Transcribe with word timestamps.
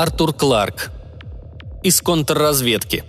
Артур 0.00 0.32
Кларк. 0.32 0.92
Из 1.82 2.00
контрразведки. 2.00 3.02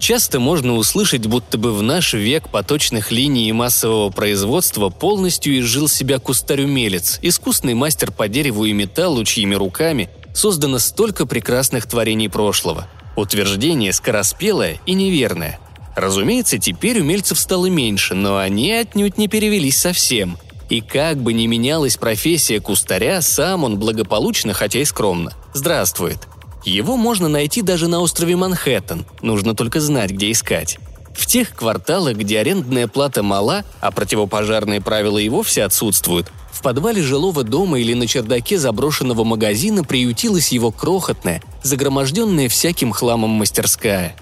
Часто 0.00 0.40
можно 0.40 0.74
услышать, 0.74 1.28
будто 1.28 1.58
бы 1.58 1.72
в 1.72 1.80
наш 1.80 2.14
век 2.14 2.48
поточных 2.48 3.12
линий 3.12 3.48
и 3.48 3.52
массового 3.52 4.10
производства 4.10 4.88
полностью 4.88 5.60
изжил 5.60 5.86
себя 5.86 6.18
кустарь-умелец, 6.18 7.20
искусный 7.22 7.74
мастер 7.74 8.10
по 8.10 8.26
дереву 8.26 8.64
и 8.64 8.72
металлу, 8.72 9.22
чьими 9.22 9.54
руками 9.54 10.10
создано 10.34 10.80
столько 10.80 11.24
прекрасных 11.24 11.86
творений 11.86 12.28
прошлого. 12.28 12.88
Утверждение 13.14 13.92
скороспелое 13.92 14.80
и 14.86 14.94
неверное. 14.94 15.60
Разумеется, 15.96 16.58
теперь 16.58 17.00
умельцев 17.00 17.38
стало 17.38 17.66
меньше, 17.66 18.14
но 18.14 18.38
они 18.38 18.72
отнюдь 18.72 19.18
не 19.18 19.28
перевелись 19.28 19.78
совсем. 19.78 20.38
И 20.68 20.80
как 20.80 21.18
бы 21.18 21.32
ни 21.32 21.46
менялась 21.46 21.96
профессия 21.96 22.60
кустаря, 22.60 23.20
сам 23.22 23.64
он 23.64 23.78
благополучно, 23.78 24.52
хотя 24.52 24.80
и 24.80 24.84
скромно, 24.84 25.32
здравствует. 25.52 26.28
Его 26.64 26.96
можно 26.96 27.28
найти 27.28 27.62
даже 27.62 27.88
на 27.88 28.00
острове 28.00 28.36
Манхэттен, 28.36 29.04
нужно 29.22 29.54
только 29.54 29.80
знать, 29.80 30.10
где 30.10 30.30
искать. 30.30 30.78
В 31.12 31.26
тех 31.26 31.54
кварталах, 31.54 32.16
где 32.16 32.38
арендная 32.38 32.86
плата 32.86 33.22
мала, 33.22 33.64
а 33.80 33.90
противопожарные 33.90 34.80
правила 34.80 35.18
и 35.18 35.28
вовсе 35.28 35.64
отсутствуют, 35.64 36.30
в 36.52 36.62
подвале 36.62 37.02
жилого 37.02 37.42
дома 37.42 37.80
или 37.80 37.94
на 37.94 38.06
чердаке 38.06 38.58
заброшенного 38.58 39.24
магазина 39.24 39.82
приютилась 39.82 40.52
его 40.52 40.70
крохотная, 40.70 41.42
загроможденная 41.62 42.48
всяким 42.48 42.92
хламом 42.92 43.30
мастерская. 43.30 44.14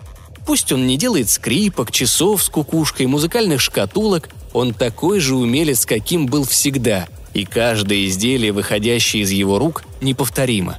Пусть 0.49 0.73
он 0.73 0.87
не 0.87 0.97
делает 0.97 1.29
скрипок, 1.29 1.93
часов 1.93 2.43
с 2.43 2.49
кукушкой, 2.49 3.05
музыкальных 3.05 3.61
шкатулок, 3.61 4.31
он 4.55 4.73
такой 4.73 5.21
же 5.21 5.37
умелец, 5.37 5.85
каким 5.85 6.25
был 6.25 6.45
всегда, 6.47 7.07
и 7.35 7.45
каждое 7.45 8.07
изделие, 8.07 8.53
выходящее 8.53 9.25
из 9.25 9.31
его 9.31 9.59
рук, 9.59 9.85
неповторимо. 10.01 10.79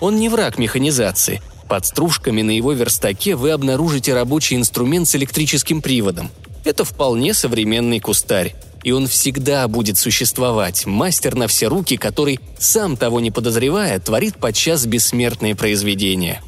Он 0.00 0.16
не 0.16 0.30
враг 0.30 0.56
механизации. 0.56 1.42
Под 1.68 1.84
стружками 1.84 2.40
на 2.40 2.52
его 2.52 2.72
верстаке 2.72 3.36
вы 3.36 3.50
обнаружите 3.50 4.14
рабочий 4.14 4.56
инструмент 4.56 5.06
с 5.06 5.14
электрическим 5.16 5.82
приводом. 5.82 6.30
Это 6.64 6.86
вполне 6.86 7.34
современный 7.34 8.00
кустарь 8.00 8.54
и 8.82 8.92
он 8.92 9.06
всегда 9.06 9.68
будет 9.68 9.98
существовать, 9.98 10.86
мастер 10.86 11.34
на 11.34 11.48
все 11.48 11.66
руки, 11.66 11.98
который, 11.98 12.40
сам 12.58 12.96
того 12.96 13.20
не 13.20 13.30
подозревая, 13.30 14.00
творит 14.00 14.36
подчас 14.36 14.86
бессмертные 14.86 15.54
произведения. 15.54 16.40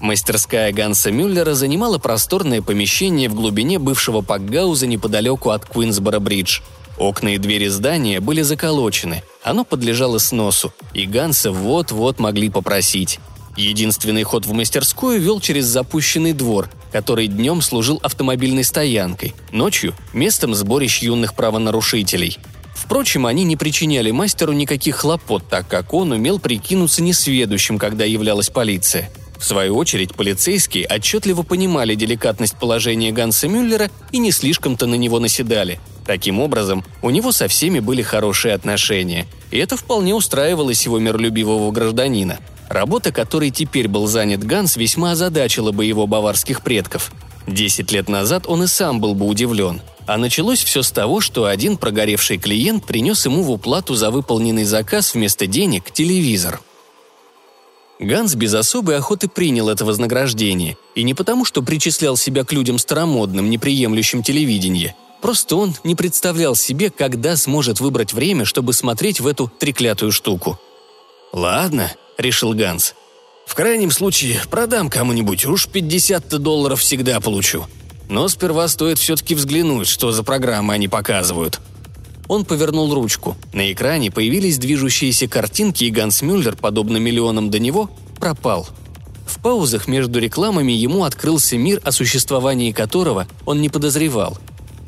Мастерская 0.00 0.72
Ганса 0.72 1.10
Мюллера 1.10 1.54
занимала 1.54 1.98
просторное 1.98 2.62
помещение 2.62 3.28
в 3.28 3.34
глубине 3.34 3.78
бывшего 3.78 4.20
Пакгауза 4.20 4.86
неподалеку 4.86 5.50
от 5.50 5.64
Куинсборо-бридж. 5.66 6.60
Окна 6.98 7.34
и 7.34 7.38
двери 7.38 7.68
здания 7.68 8.20
были 8.20 8.42
заколочены, 8.42 9.22
оно 9.42 9.64
подлежало 9.64 10.18
сносу, 10.18 10.72
и 10.92 11.06
Ганса 11.06 11.50
вот-вот 11.50 12.18
могли 12.18 12.50
попросить. 12.50 13.18
Единственный 13.56 14.24
ход 14.24 14.46
в 14.46 14.52
мастерскую 14.52 15.20
вел 15.20 15.40
через 15.40 15.66
запущенный 15.66 16.32
двор, 16.32 16.68
который 16.92 17.28
днем 17.28 17.62
служил 17.62 18.00
автомобильной 18.02 18.64
стоянкой, 18.64 19.34
ночью– 19.52 19.94
местом 20.12 20.54
сборищ 20.54 21.02
юных 21.02 21.34
правонарушителей. 21.34 22.38
Впрочем, 22.74 23.26
они 23.26 23.44
не 23.44 23.56
причиняли 23.56 24.10
мастеру 24.10 24.52
никаких 24.52 24.96
хлопот, 24.96 25.48
так 25.48 25.68
как 25.68 25.94
он 25.94 26.12
умел 26.12 26.40
прикинуться 26.40 27.02
несведущим, 27.02 27.78
когда 27.78 28.04
являлась 28.04 28.50
полиция. 28.50 29.10
В 29.44 29.46
свою 29.46 29.76
очередь, 29.76 30.14
полицейские 30.14 30.86
отчетливо 30.88 31.42
понимали 31.42 31.94
деликатность 31.94 32.56
положения 32.56 33.12
Ганса 33.12 33.46
Мюллера 33.46 33.90
и 34.10 34.16
не 34.16 34.32
слишком-то 34.32 34.86
на 34.86 34.94
него 34.94 35.18
наседали. 35.18 35.80
Таким 36.06 36.40
образом, 36.40 36.82
у 37.02 37.10
него 37.10 37.30
со 37.30 37.46
всеми 37.46 37.80
были 37.80 38.00
хорошие 38.00 38.54
отношения, 38.54 39.26
и 39.50 39.58
это 39.58 39.76
вполне 39.76 40.14
устраивалось 40.14 40.86
его 40.86 40.98
миролюбивого 40.98 41.70
гражданина– 41.72 42.38
Работа, 42.70 43.12
которой 43.12 43.50
теперь 43.50 43.88
был 43.88 44.06
занят 44.06 44.42
Ганс, 44.42 44.78
весьма 44.78 45.12
озадачила 45.12 45.70
бы 45.70 45.84
его 45.84 46.06
баварских 46.06 46.62
предков. 46.62 47.12
Десять 47.46 47.92
лет 47.92 48.08
назад 48.08 48.46
он 48.48 48.62
и 48.62 48.66
сам 48.66 49.02
был 49.02 49.14
бы 49.14 49.26
удивлен. 49.26 49.82
А 50.06 50.16
началось 50.16 50.64
все 50.64 50.82
с 50.82 50.90
того, 50.90 51.20
что 51.20 51.44
один 51.44 51.76
прогоревший 51.76 52.38
клиент 52.38 52.86
принес 52.86 53.26
ему 53.26 53.42
в 53.42 53.50
уплату 53.50 53.94
за 53.94 54.10
выполненный 54.10 54.64
заказ 54.64 55.12
вместо 55.12 55.46
денег 55.46 55.90
телевизор. 55.92 56.62
Ганс 58.00 58.34
без 58.34 58.54
особой 58.54 58.96
охоты 58.96 59.28
принял 59.28 59.68
это 59.68 59.84
вознаграждение, 59.84 60.76
и 60.94 61.02
не 61.02 61.14
потому, 61.14 61.44
что 61.44 61.62
причислял 61.62 62.16
себя 62.16 62.44
к 62.44 62.52
людям 62.52 62.78
старомодным, 62.78 63.48
неприемлющим 63.48 64.22
телевидение. 64.22 64.96
Просто 65.22 65.56
он 65.56 65.74
не 65.84 65.94
представлял 65.94 66.54
себе, 66.54 66.90
когда 66.90 67.36
сможет 67.36 67.80
выбрать 67.80 68.12
время, 68.12 68.44
чтобы 68.44 68.72
смотреть 68.72 69.20
в 69.20 69.26
эту 69.26 69.50
треклятую 69.58 70.12
штуку. 70.12 70.58
«Ладно»,— 71.32 71.92
решил 72.18 72.52
Ганс. 72.52 72.94
«В 73.46 73.54
крайнем 73.54 73.90
случае 73.90 74.40
продам 74.50 74.90
кому-нибудь, 74.90 75.46
уж 75.46 75.68
50 75.68 76.28
долларов 76.42 76.80
всегда 76.80 77.20
получу. 77.20 77.66
Но 78.08 78.28
сперва 78.28 78.68
стоит 78.68 78.98
все-таки 78.98 79.34
взглянуть, 79.34 79.88
что 79.88 80.12
за 80.12 80.22
программы 80.24 80.74
они 80.74 80.88
показывают». 80.88 81.60
Он 82.28 82.44
повернул 82.44 82.92
ручку. 82.94 83.36
На 83.52 83.72
экране 83.72 84.10
появились 84.10 84.58
движущиеся 84.58 85.28
картинки, 85.28 85.84
и 85.84 85.90
Ганс 85.90 86.22
Мюллер, 86.22 86.56
подобно 86.56 86.96
миллионам 86.96 87.50
до 87.50 87.58
него, 87.58 87.90
пропал. 88.18 88.68
В 89.26 89.40
паузах 89.40 89.88
между 89.88 90.18
рекламами 90.18 90.72
ему 90.72 91.04
открылся 91.04 91.56
мир, 91.56 91.80
о 91.84 91.92
существовании 91.92 92.72
которого 92.72 93.26
он 93.44 93.60
не 93.60 93.68
подозревал. 93.68 94.38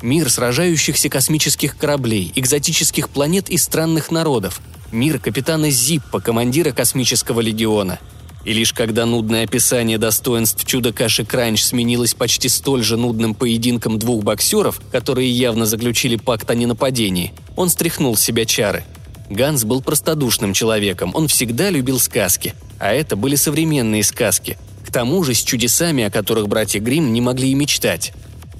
Мир 0.01 0.29
сражающихся 0.29 1.09
космических 1.09 1.77
кораблей, 1.77 2.31
экзотических 2.35 3.09
планет 3.09 3.49
и 3.49 3.57
странных 3.57 4.11
народов– 4.11 4.61
мир 4.91 5.19
капитана 5.19 5.69
Зиппа, 5.69 6.19
командира 6.19 6.71
космического 6.71 7.41
легиона. 7.41 7.99
И 8.47 8.53
лишь 8.53 8.71
когда 8.71 9.05
нудное 9.05 9.43
описание 9.43 9.97
достоинств 9.97 10.63
чуда 10.65 10.93
Каши 10.93 11.25
Кранч 11.25 11.61
сменилось 11.61 12.13
почти 12.13 12.47
столь 12.47 12.81
же 12.81 12.95
нудным 12.95 13.35
поединком 13.35 13.99
двух 13.99 14.23
боксеров, 14.23 14.79
которые 14.89 15.29
явно 15.29 15.65
заключили 15.65 16.15
пакт 16.15 16.49
о 16.49 16.55
ненападении, 16.55 17.33
он 17.57 17.67
стряхнул 17.67 18.15
с 18.15 18.21
себя 18.21 18.45
чары. 18.45 18.85
Ганс 19.29 19.65
был 19.65 19.81
простодушным 19.81 20.53
человеком, 20.53 21.11
он 21.13 21.27
всегда 21.27 21.69
любил 21.69 21.99
сказки, 21.99 22.53
а 22.79 22.93
это 22.93 23.17
были 23.17 23.35
современные 23.35 24.01
сказки, 24.01 24.57
к 24.85 24.93
тому 24.93 25.25
же 25.25 25.33
с 25.33 25.43
чудесами, 25.43 26.05
о 26.05 26.09
которых 26.09 26.47
братья 26.47 26.79
Гримм 26.79 27.11
не 27.11 27.19
могли 27.19 27.51
и 27.51 27.53
мечтать. 27.53 28.13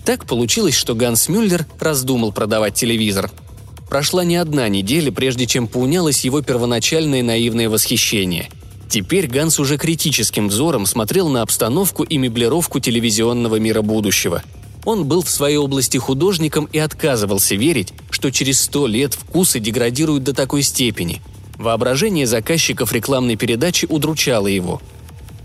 Так 0.03 0.25
получилось, 0.25 0.75
что 0.75 0.95
Ганс 0.95 1.29
Мюллер 1.29 1.65
раздумал 1.79 2.33
продавать 2.33 2.73
телевизор– 2.73 3.31
Прошла 3.89 4.25
не 4.25 4.35
одна 4.35 4.67
неделя, 4.67 5.13
прежде 5.13 5.47
чем 5.47 5.67
поунялось 5.67 6.25
его 6.25 6.41
первоначальное 6.41 7.23
наивное 7.23 7.69
восхищение. 7.69 8.49
Теперь 8.89 9.27
Ганс 9.27 9.59
уже 9.59 9.77
критическим 9.77 10.47
взором 10.47 10.85
смотрел 10.85 11.27
на 11.29 11.41
обстановку 11.41 12.03
и 12.03 12.17
меблировку 12.17 12.79
телевизионного 12.79 13.57
мира 13.57 13.81
будущего. 13.81 14.43
Он 14.85 15.05
был 15.05 15.21
в 15.21 15.29
своей 15.29 15.57
области 15.57 15.97
художником 15.97 16.69
и 16.71 16.79
отказывался 16.79 17.55
верить, 17.55 17.93
что 18.09 18.31
через 18.31 18.61
сто 18.61 18.87
лет 18.87 19.13
вкусы 19.13 19.59
деградируют 19.59 20.23
до 20.23 20.33
такой 20.33 20.61
степени. 20.61 21.21
Воображение 21.57 22.25
заказчиков 22.25 22.93
рекламной 22.93 23.35
передачи 23.35 23.85
удручало 23.89 24.47
его. 24.47 24.81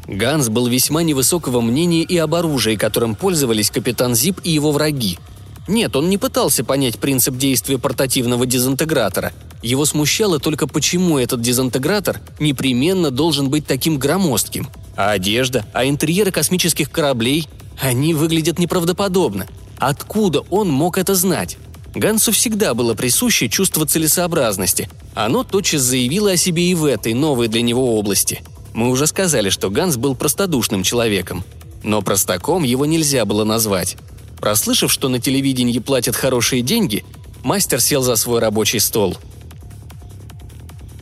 Ганс 0.07 0.49
был 0.49 0.69
весьма 0.69 1.03
невысокого 1.03 1.61
мнения 1.61 2.03
и 2.03 2.17
об 2.19 2.35
оружии, 2.35 2.77
которым 2.77 3.15
пользовались 3.15 3.71
капитан 3.71 4.15
Зип 4.15 4.41
и 4.45 4.51
его 4.51 4.71
враги– 4.71 5.19
нет, 5.69 5.95
он 5.95 6.11
не 6.11 6.19
пытался 6.19 6.65
понять 6.65 6.99
принцип 6.99 7.37
действия 7.37 7.79
портативного 7.79 8.47
дезинтегратора. 8.47 9.33
Его 9.63 9.85
смущало 9.85 10.41
только 10.41 10.67
почему 10.67 11.19
этот 11.19 11.41
дезинтегратор 11.41 12.21
непременно 12.41 13.11
должен 13.11 13.49
быть 13.49 13.67
таким 13.67 13.97
громоздким. 13.99 14.69
А 14.97 15.13
одежда, 15.13 15.65
а 15.73 15.87
интерьеры 15.87 16.33
космических 16.33 16.91
кораблей, 16.91 17.49
они 17.81 18.13
выглядят 18.13 18.59
неправдоподобно. 18.59 19.47
Откуда 19.79 20.41
он 20.51 20.69
мог 20.69 20.99
это 20.99 21.15
знать? 21.15 21.59
Гансу 21.95 22.33
всегда 22.33 22.75
было 22.75 22.95
присуще 22.95 23.49
чувство 23.49 23.87
целесообразности. 23.87 24.89
Оно 25.15 25.45
тотчас 25.45 25.83
заявило 25.83 26.33
о 26.33 26.37
себе 26.37 26.71
и 26.71 26.75
в 26.75 26.85
этой 26.85 27.15
новой 27.15 27.49
для 27.49 27.63
него 27.63 27.99
области. 27.99 28.43
Мы 28.73 28.89
уже 28.89 29.07
сказали, 29.07 29.51
что 29.51 29.71
Ганс 29.71 29.97
был 29.97 30.15
простодушным 30.17 30.83
человеком. 30.83 31.45
Но 31.83 32.01
простаком 32.03 32.63
его 32.63 32.87
нельзя 32.87 33.25
было 33.25 33.45
назвать. 33.45 33.97
Прослышав, 34.43 34.91
что 34.91 35.09
на 35.09 35.21
телевидении 35.21 35.79
платят 35.79 36.17
хорошие 36.17 36.63
деньги, 36.63 37.05
мастер 37.45 37.81
сел 37.81 38.03
за 38.03 38.17
свой 38.17 38.41
рабочий 38.41 38.81
стол. 38.81 39.17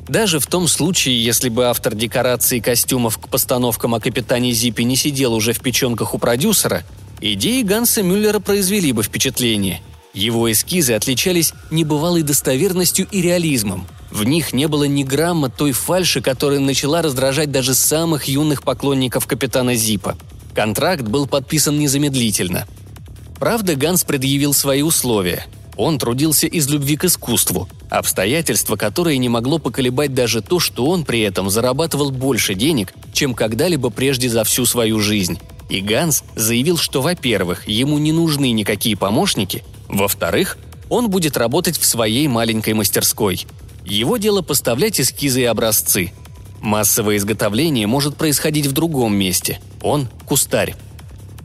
Даже 0.08 0.40
в 0.40 0.46
том 0.46 0.68
случае, 0.68 1.24
если 1.24 1.48
бы 1.48 1.64
автор 1.64 1.94
декораций 1.94 2.58
и 2.58 2.60
костюмов 2.60 3.16
к 3.16 3.28
постановкам 3.28 3.94
о 3.94 4.00
капитане 4.00 4.52
Зиппе 4.52 4.84
не 4.84 4.94
сидел 4.94 5.32
уже 5.32 5.54
в 5.54 5.60
печенках 5.60 6.12
у 6.12 6.18
продюсера, 6.18 6.84
идеи 7.22 7.62
Ганса 7.62 8.02
Мюллера 8.02 8.40
произвели 8.40 8.92
бы 8.92 9.02
впечатление. 9.02 9.80
Его 10.12 10.52
эскизы 10.52 10.92
отличались 10.92 11.54
небывалой 11.70 12.22
достоверностью 12.22 13.08
и 13.10 13.22
реализмом. 13.22 13.86
В 14.10 14.24
них 14.24 14.52
не 14.52 14.68
было 14.68 14.84
ни 14.84 15.02
грамма 15.02 15.48
той 15.48 15.72
фальши, 15.72 16.20
которая 16.20 16.60
начала 16.60 17.00
раздражать 17.00 17.50
даже 17.50 17.72
самых 17.72 18.24
юных 18.24 18.64
поклонников 18.64 19.26
капитана 19.26 19.76
Зипа. 19.76 20.18
Контракт 20.54 21.04
был 21.04 21.26
подписан 21.26 21.78
незамедлительно– 21.78 22.66
Правда, 23.40 23.74
Ганс 23.74 24.04
предъявил 24.04 24.52
свои 24.52 24.82
условия. 24.82 25.46
Он 25.78 25.98
трудился 25.98 26.46
из 26.46 26.68
любви 26.68 26.96
к 26.96 27.06
искусству, 27.06 27.70
обстоятельства, 27.88 28.76
которые 28.76 29.16
не 29.16 29.30
могло 29.30 29.58
поколебать 29.58 30.12
даже 30.12 30.42
то, 30.42 30.60
что 30.60 30.84
он 30.84 31.06
при 31.06 31.20
этом 31.20 31.48
зарабатывал 31.48 32.10
больше 32.10 32.54
денег, 32.54 32.92
чем 33.14 33.34
когда-либо 33.34 33.88
прежде 33.88 34.28
за 34.28 34.44
всю 34.44 34.66
свою 34.66 35.00
жизнь. 35.00 35.40
И 35.70 35.80
Ганс 35.80 36.22
заявил, 36.36 36.76
что, 36.76 37.00
во-первых, 37.00 37.66
ему 37.66 37.96
не 37.96 38.12
нужны 38.12 38.52
никакие 38.52 38.94
помощники, 38.94 39.64
во-вторых, 39.88 40.58
он 40.90 41.08
будет 41.08 41.38
работать 41.38 41.78
в 41.78 41.86
своей 41.86 42.28
маленькой 42.28 42.74
мастерской. 42.74 43.46
Его 43.86 44.18
дело 44.18 44.42
поставлять 44.42 45.00
эскизы 45.00 45.40
и 45.40 45.44
образцы. 45.44 46.12
Массовое 46.60 47.16
изготовление 47.16 47.86
может 47.86 48.16
происходить 48.16 48.66
в 48.66 48.72
другом 48.72 49.16
месте. 49.16 49.60
Он– 49.80 50.10
кустарь. 50.26 50.74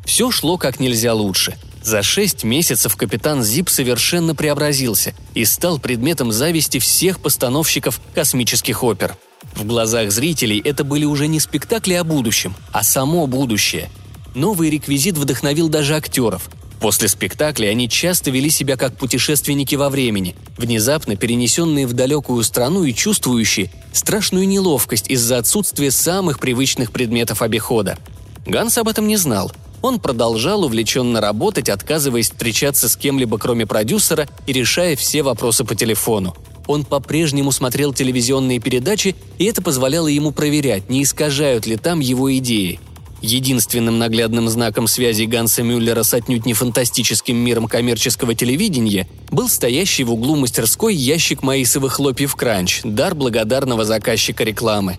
Все 0.03 0.29
шло 0.29 0.57
как 0.57 0.81
нельзя 0.81 1.13
лучше. 1.13 1.55
За 1.85 2.01
шесть 2.01 2.43
месяцев 2.43 2.95
капитан 2.95 3.43
Зип 3.43 3.69
совершенно 3.69 4.33
преобразился 4.33 5.13
и 5.35 5.45
стал 5.45 5.77
предметом 5.77 6.31
зависти 6.31 6.79
всех 6.79 7.19
постановщиков 7.19 8.01
космических 8.15 8.83
опер. 8.83 9.15
В 9.53 9.67
глазах 9.67 10.11
зрителей 10.11 10.59
это 10.59 10.83
были 10.83 11.05
уже 11.05 11.27
не 11.27 11.39
спектакли 11.39 11.93
о 11.93 12.03
будущем, 12.03 12.55
а 12.71 12.83
само 12.83 13.27
будущее. 13.27 13.91
Новый 14.33 14.71
реквизит 14.71 15.15
вдохновил 15.15 15.69
даже 15.69 15.95
актеров. 15.95 16.49
После 16.79 17.07
спектакля 17.07 17.67
они 17.67 17.87
часто 17.87 18.31
вели 18.31 18.49
себя 18.49 18.77
как 18.77 18.97
путешественники 18.97 19.75
во 19.75 19.91
времени, 19.91 20.35
внезапно 20.57 21.15
перенесенные 21.15 21.85
в 21.85 21.93
далекую 21.93 22.43
страну 22.43 22.83
и 22.83 22.95
чувствующие 22.95 23.71
страшную 23.93 24.47
неловкость 24.47 25.07
из-за 25.07 25.37
отсутствия 25.37 25.91
самых 25.91 26.39
привычных 26.39 26.91
предметов 26.91 27.43
обихода. 27.43 27.99
Ганс 28.47 28.75
об 28.79 28.87
этом 28.87 29.07
не 29.07 29.17
знал. 29.17 29.51
Он 29.81 29.99
продолжал 29.99 30.63
увлеченно 30.63 31.21
работать, 31.21 31.69
отказываясь 31.69 32.31
встречаться 32.31 32.89
с 32.89 32.95
кем-либо 32.95 33.37
кроме 33.37 33.65
продюсера 33.65 34.27
и 34.47 34.53
решая 34.53 34.95
все 34.95 35.23
вопросы 35.23 35.63
по 35.63 35.75
телефону. 35.75 36.35
Он 36.67 36.83
по-прежнему 36.83 37.51
смотрел 37.51 37.93
телевизионные 37.93 38.59
передачи, 38.59 39.15
и 39.37 39.45
это 39.45 39.61
позволяло 39.61 40.07
ему 40.07 40.31
проверять, 40.31 40.89
не 40.89 41.03
искажают 41.03 41.67
ли 41.67 41.77
там 41.77 41.99
его 41.99 42.35
идеи– 42.37 42.79
Единственным 43.25 43.97
наглядным 43.97 44.47
знаком 44.49 44.87
связи 44.87 45.23
Ганса 45.23 45.63
Мюллера 45.63 46.03
с 46.03 46.13
отнюдь 46.13 46.45
не 46.45 46.53
фантастическим 46.53 47.35
миром 47.35 47.67
коммерческого 47.67 48.35
телевидения 48.35 49.07
был 49.31 49.49
стоящий 49.49 50.03
в 50.03 50.11
углу 50.11 50.35
мастерской 50.35 50.93
ящик 50.93 51.41
маисовых 51.41 51.93
хлопьев 51.93 52.35
«Кранч», 52.35 52.81
дар 52.83 53.15
благодарного 53.15 53.83
заказчика 53.83 54.43
рекламы. 54.43 54.97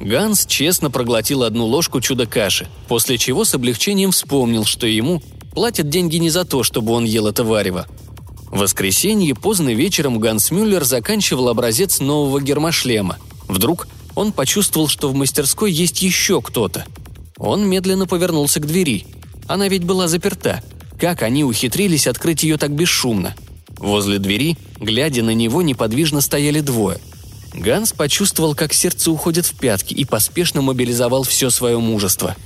Ганс 0.00 0.46
честно 0.46 0.90
проглотил 0.90 1.42
одну 1.42 1.66
ложку 1.66 2.00
чудо-каши, 2.00 2.68
после 2.88 3.18
чего 3.18 3.44
с 3.44 3.54
облегчением 3.54 4.10
вспомнил, 4.10 4.64
что 4.64 4.86
ему 4.86 5.22
платят 5.54 5.88
деньги 5.88 6.16
не 6.16 6.30
за 6.30 6.44
то, 6.44 6.62
чтобы 6.62 6.92
он 6.92 7.04
ел 7.04 7.26
это 7.26 7.44
варево. 7.44 7.86
В 8.50 8.58
воскресенье 8.58 9.34
поздно 9.34 9.74
вечером 9.74 10.18
Ганс 10.18 10.50
Мюллер 10.50 10.84
заканчивал 10.84 11.48
образец 11.48 12.00
нового 12.00 12.40
гермошлема. 12.40 13.18
Вдруг 13.48 13.88
он 14.14 14.32
почувствовал, 14.32 14.88
что 14.88 15.08
в 15.08 15.14
мастерской 15.14 15.72
есть 15.72 16.02
еще 16.02 16.40
кто-то– 16.40 16.84
он 17.38 17.68
медленно 17.68 18.06
повернулся 18.06 18.60
к 18.60 18.66
двери. 18.66 19.06
Она 19.46 19.68
ведь 19.68 19.84
была 19.84 20.08
заперта. 20.08 20.62
Как 20.98 21.22
они 21.22 21.44
ухитрились 21.44 22.06
открыть 22.06 22.42
ее 22.42 22.56
так 22.56 22.70
бесшумно? 22.70 23.34
Возле 23.78 24.18
двери, 24.18 24.56
глядя 24.78 25.22
на 25.22 25.34
него, 25.34 25.60
неподвижно 25.60 26.20
стояли 26.20 26.60
двое. 26.60 26.98
Ганс 27.54 27.92
почувствовал, 27.92 28.54
как 28.54 28.74
сердце 28.74 29.10
уходит 29.10 29.46
в 29.46 29.56
пятки 29.56 29.94
и 29.94 30.04
поспешно 30.04 30.60
мобилизовал 30.60 31.22
все 31.22 31.50
свое 31.50 31.78
мужество. 31.78 32.36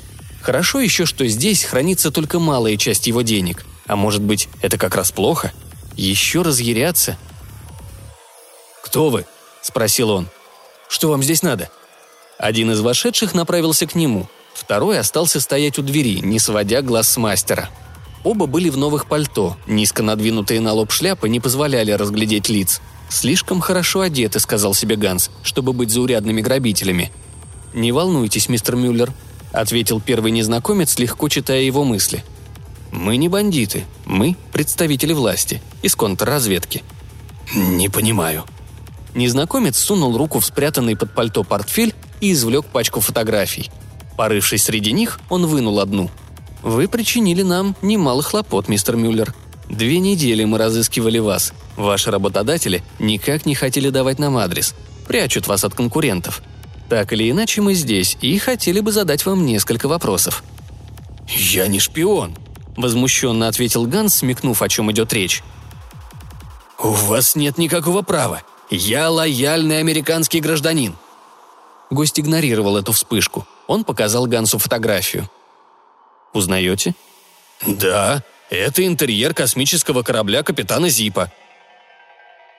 Хорошо 0.40 0.80
еще, 0.80 1.06
что 1.06 1.26
здесь 1.26 1.64
хранится 1.64 2.10
только 2.10 2.38
малая 2.38 2.76
часть 2.76 3.06
его 3.06 3.22
денег. 3.22 3.64
А 3.86 3.96
может 3.96 4.22
быть, 4.22 4.48
это 4.60 4.78
как 4.78 4.94
раз 4.94 5.10
плохо? 5.10 5.52
Еще 5.96 6.42
разъяряться? 6.42 7.16
«Кто 8.82 9.10
вы?»– 9.10 9.26
спросил 9.62 10.10
он. 10.10 10.28
«Что 10.88 11.08
вам 11.08 11.22
здесь 11.22 11.42
надо?» 11.42 11.68
Один 12.38 12.70
из 12.70 12.80
вошедших 12.80 13.34
направился 13.34 13.86
к 13.86 13.94
нему– 13.94 14.28
Второй 14.58 14.98
остался 14.98 15.40
стоять 15.40 15.78
у 15.78 15.82
двери, 15.82 16.18
не 16.18 16.40
сводя 16.40 16.82
глаз 16.82 17.08
с 17.08 17.16
мастера. 17.16 17.70
Оба 18.24 18.46
были 18.46 18.70
в 18.70 18.76
новых 18.76 19.06
пальто, 19.06 19.56
низко 19.68 20.02
надвинутые 20.02 20.60
на 20.60 20.72
лоб 20.72 20.90
шляпы 20.90 21.28
не 21.28 21.38
позволяли 21.38 21.92
разглядеть 21.92 22.48
лиц. 22.48 22.80
«Слишком 23.08 23.60
хорошо 23.60 24.00
одеты»,— 24.00 24.38
сказал 24.40 24.74
себе 24.74 24.96
Ганс, 24.96 25.30
чтобы 25.42 25.72
быть 25.72 25.90
заурядными 25.90 26.40
грабителями. 26.40 27.10
«Не 27.74 27.92
волнуйтесь, 27.92 28.48
мистер 28.48 28.76
Мюллер»,— 28.76 29.12
ответил 29.52 30.00
первый 30.00 30.30
незнакомец, 30.30 30.98
легко 30.98 31.28
читая 31.28 31.62
его 31.62 31.84
мысли. 31.84 32.24
«Мы 32.92 33.16
не 33.16 33.28
бандиты, 33.28 33.84
мы 34.04 34.36
представители 34.52 35.12
власти, 35.12 35.62
из 35.82 35.94
контрразведки». 35.96 36.82
«Не 37.54 37.88
понимаю». 37.88 38.44
Незнакомец 39.14 39.78
сунул 39.78 40.16
руку 40.16 40.38
в 40.38 40.44
спрятанный 40.44 40.96
под 40.96 41.14
пальто 41.14 41.44
портфель 41.44 41.94
и 42.20 42.32
извлек 42.32 42.66
пачку 42.66 43.00
фотографий— 43.00 43.70
Порывшись 44.18 44.64
среди 44.64 44.90
них, 44.90 45.20
он 45.28 45.46
вынул 45.46 45.78
одну. 45.78 46.10
«Вы 46.64 46.88
причинили 46.88 47.42
нам 47.42 47.76
немало 47.82 48.20
хлопот, 48.20 48.66
мистер 48.66 48.96
Мюллер. 48.96 49.32
Две 49.70 50.00
недели 50.00 50.42
мы 50.42 50.58
разыскивали 50.58 51.20
вас. 51.20 51.52
Ваши 51.78 52.10
работодатели 52.10 52.82
никак 52.98 53.46
не 53.46 53.54
хотели 53.54 53.90
давать 53.90 54.18
нам 54.18 54.36
адрес. 54.36 54.74
Прячут 55.06 55.46
вас 55.46 55.62
от 55.62 55.74
конкурентов. 55.74 56.42
Так 56.88 57.12
или 57.12 57.30
иначе, 57.30 57.62
мы 57.62 57.74
здесь 57.74 58.18
и 58.20 58.36
хотели 58.38 58.80
бы 58.80 58.90
задать 58.90 59.24
вам 59.24 59.46
несколько 59.46 59.86
вопросов». 59.86 60.42
«Я 61.28 61.68
не 61.68 61.78
шпион»,— 61.78 62.36
возмущенно 62.76 63.46
ответил 63.46 63.86
Ганс, 63.86 64.16
смекнув, 64.16 64.60
о 64.60 64.68
чем 64.68 64.90
идет 64.90 65.12
речь. 65.12 65.44
«У 66.82 66.88
вас 66.88 67.36
нет 67.36 67.58
никакого 67.58 68.02
права. 68.02 68.42
Я 68.70 69.08
лояльный 69.08 69.78
американский 69.78 70.40
гражданин». 70.40 70.96
Гость 71.90 72.18
игнорировал 72.18 72.76
эту 72.76 72.90
вспышку. 72.90 73.46
Он 73.68 73.84
показал 73.84 74.26
Гансу 74.26 74.58
фотографию. 74.58 75.30
«Узнаете?» 76.32 76.94
«Да, 77.64 78.24
это 78.50 78.84
интерьер 78.84 79.32
космического 79.32 80.02
корабля 80.02 80.42
капитана 80.42 80.88
Зипа». 80.88 81.30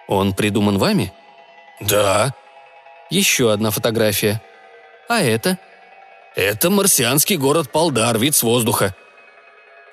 «Он 0.10 0.34
придуман 0.34 0.80
вами?» 0.80 1.14
«Да». 1.80 2.34
«Еще 3.12 3.54
одна 3.54 3.70
фотография. 3.70 4.42
А 5.08 5.22
это?» 5.22 5.58
«Это 6.36 6.70
марсианский 6.70 7.38
город 7.38 7.72
Палдар, 7.72 8.18
вид 8.18 8.36
с 8.36 8.44
воздуха». 8.44 8.96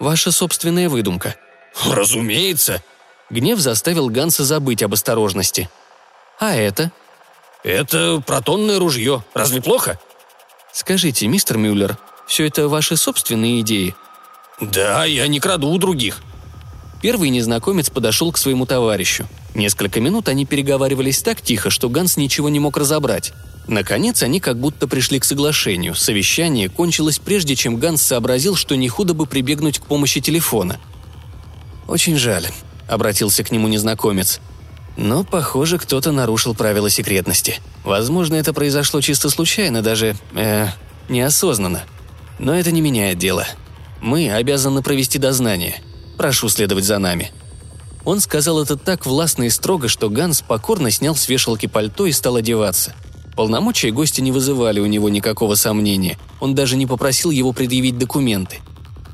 «Ваша 0.01 0.33
собственная 0.33 0.89
выдумка». 0.89 1.37
«Разумеется». 1.85 2.83
Гнев 3.29 3.59
заставил 3.59 4.09
Ганса 4.09 4.45
забыть 4.45 4.83
об 4.83 4.95
осторожности. 4.95 5.69
«А 6.41 6.55
это?» 6.55 6.93
«Это 7.63 8.23
протонное 8.27 8.79
ружье. 8.79 9.23
Разве 9.35 9.61
плохо?» 9.61 9.99
«Скажите, 10.73 11.27
мистер 11.27 11.59
Мюллер, 11.59 11.99
все 12.27 12.47
это 12.47 12.69
ваши 12.69 12.97
собственные 12.97 13.61
идеи?» 13.61 13.95
«Да, 14.61 15.05
я 15.05 15.27
не 15.29 15.41
краду 15.41 15.69
у 15.69 15.79
других». 15.79 16.23
Первый 17.03 17.29
незнакомец 17.29 17.91
подошел 17.91 18.33
к 18.33 18.39
своему 18.39 18.65
товарищу. 18.65 19.27
Несколько 19.57 20.03
минут 20.03 20.29
они 20.29 20.45
переговаривались 20.45 21.23
так 21.23 21.41
тихо, 21.41 21.71
что 21.71 21.89
Ганс 21.89 22.19
ничего 22.19 22.51
не 22.51 22.61
мог 22.61 22.77
разобрать. 22.77 23.33
Наконец 23.67 24.23
они 24.23 24.39
как 24.39 24.59
будто 24.61 24.87
пришли 24.87 25.19
к 25.19 25.25
соглашению. 25.25 25.95
Совещание 25.95 26.69
кончилось 26.69 27.19
прежде, 27.19 27.57
чем 27.57 27.79
Ганс 27.79 28.03
сообразил, 28.03 28.55
что 28.55 28.75
не 28.75 28.91
худо 28.91 29.15
бы 29.15 29.25
прибегнуть 29.25 29.79
к 29.79 29.87
помощи 29.87 30.21
телефона. 30.21 30.79
«Очень 31.89 32.17
жаль»,— 32.17 32.47
обратился 32.87 33.45
к 33.45 33.51
нему 33.51 33.67
незнакомец. 33.67 34.41
Но, 34.99 35.25
похоже, 35.25 35.79
кто-то 35.79 36.13
нарушил 36.13 36.55
правила 36.55 36.91
секретности. 36.91 37.59
Возможно, 37.83 38.35
это 38.35 38.53
произошло 38.53 39.01
чисто 39.01 39.31
случайно, 39.31 39.81
даже... 39.81 40.17
Э, 40.35 40.69
неосознанно. 41.09 41.85
Но 42.39 42.55
это 42.55 42.73
не 42.73 42.83
меняет 42.83 43.17
дело. 43.17 43.47
Мы 44.03 44.31
обязаны 44.31 44.83
провести 44.83 45.19
дознание. 45.19 45.81
Прошу 46.19 46.51
следовать 46.51 46.85
за 46.85 46.99
нами». 46.99 47.33
Он 48.07 48.21
сказал 48.21 48.63
это 48.63 48.79
так 48.79 49.05
властно 49.05 49.43
и 49.45 49.51
строго, 49.51 49.89
что 49.89 50.09
Ганс 50.09 50.41
покорно 50.41 50.91
снял 50.91 51.15
с 51.15 51.29
вешалки 51.29 51.67
пальто 51.67 52.07
и 52.07 52.13
стал 52.13 52.37
одеваться. 52.37 52.95
Полномочия 53.35 53.91
гостя 53.91 54.23
не 54.23 54.33
вызывали 54.33 54.81
у 54.81 54.87
него 54.87 55.11
никакого 55.11 55.57
сомнения. 55.57 56.19
Он 56.41 56.55
даже 56.55 56.79
не 56.79 56.87
попросил 56.87 57.31
его 57.31 57.53
предъявить 57.53 57.99
документы. 57.99 58.61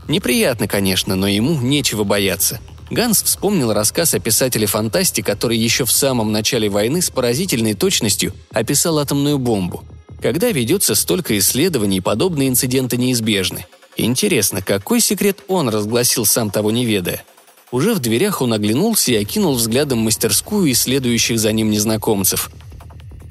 Неприятно, 0.07 0.69
конечно, 0.69 1.17
но 1.17 1.27
ему 1.27 1.61
нечего 1.61 2.05
бояться– 2.05 2.61
Ганс 2.93 3.23
вспомнил 3.23 3.73
рассказ 3.73 4.13
о 4.13 4.19
писателе-фантасте, 4.19 5.23
который 5.23 5.57
еще 5.57 5.87
в 5.87 5.91
самом 5.91 6.31
начале 6.31 6.69
войны 6.69 7.01
с 7.01 7.09
поразительной 7.09 7.73
точностью 7.73 8.35
описал 8.53 8.99
атомную 8.99 9.39
бомбу. 9.39 9.83
Когда 10.21 10.51
ведется 10.51 10.95
столько 10.95 11.39
исследований, 11.39 12.03
подобные 12.03 12.51
инциденты 12.51 12.99
неизбежны. 12.99 13.65
Интересно, 13.97 14.61
какой 14.61 15.01
секрет 15.01 15.39
он 15.49 15.71
разгласил, 15.71 16.27
сам 16.27 16.51
того 16.51 16.71
не 16.71 16.85
ведая? 16.85 17.25
Уже 17.73 17.95
в 17.95 18.00
дверях 18.00 18.43
он 18.43 18.52
оглянулся 18.52 19.12
и 19.12 19.17
окинул 19.17 19.55
взглядом 19.55 20.00
мастерскую 20.00 20.67
и 20.67 20.75
следующих 20.75 21.38
за 21.38 21.52
ним 21.52 21.71
незнакомцев. 21.71 22.50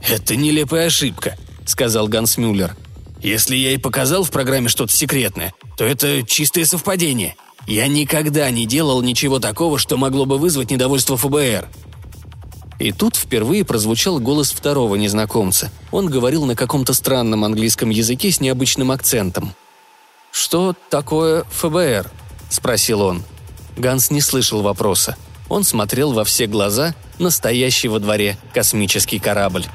«Это 0.02 0.36
нелепая 0.36 0.88
ошибка»,— 0.88 1.38
сказал 1.66 2.08
Ганс 2.08 2.38
Мюллер. 2.38 2.76
«Если 3.22 3.56
я 3.56 3.72
и 3.72 3.78
показал 3.78 4.24
в 4.24 4.32
программе 4.32 4.68
что-то 4.68 4.94
секретное, 4.94 5.54
то 5.78 5.86
это 5.86 6.24
чистое 6.24 6.66
совпадение. 6.66 7.36
Я 7.68 7.88
никогда 7.88 8.50
не 8.50 8.66
делал 8.66 9.04
ничего 9.04 9.40
такого, 9.40 9.78
что 9.78 9.96
могло 9.96 10.26
бы 10.26 10.40
вызвать 10.40 10.72
недовольство 10.72 11.18
ФБР». 11.18 11.70
И 12.80 12.92
тут 12.92 13.16
впервые 13.16 13.64
прозвучал 13.64 14.20
голос 14.20 14.52
второго 14.52 14.96
незнакомца. 14.96 15.72
Он 15.92 16.08
говорил 16.08 16.46
на 16.46 16.56
каком-то 16.56 16.96
странном 16.96 17.46
английском 17.46 17.92
языке 17.92 18.32
с 18.32 18.42
необычным 18.42 18.90
акцентом. 18.90 19.54
«Что 20.32 20.76
такое 20.90 21.44
ФБР?»– 21.52 22.10
спросил 22.50 23.02
он. 23.02 23.24
Ганс 23.78 24.12
не 24.12 24.22
слышал 24.22 24.62
вопроса. 24.62 25.16
Он 25.50 25.64
смотрел 25.64 26.14
во 26.14 26.24
все 26.24 26.48
глаза 26.48 26.96
настоящий 27.20 27.88
во 27.88 28.00
дворе 28.00 28.38
космический 28.54 29.20
корабль. 29.20 29.66